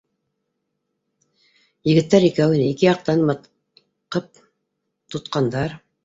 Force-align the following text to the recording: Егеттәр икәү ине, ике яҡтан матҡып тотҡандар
Егеттәр 1.89 2.23
икәү 2.29 2.55
ине, 2.59 2.65
ике 2.71 2.87
яҡтан 2.87 3.21
матҡып 3.31 4.31
тотҡандар 5.17 5.77